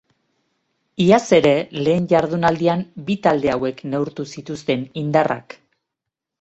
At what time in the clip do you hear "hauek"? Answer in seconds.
3.55-3.87